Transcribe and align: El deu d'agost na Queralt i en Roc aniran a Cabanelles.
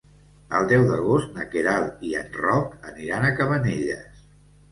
El 0.59 0.63
deu 0.69 0.85
d'agost 0.91 1.35
na 1.39 1.45
Queralt 1.51 2.01
i 2.11 2.15
en 2.21 2.33
Roc 2.45 2.73
aniran 2.93 3.27
a 3.27 3.31
Cabanelles. 3.41 4.25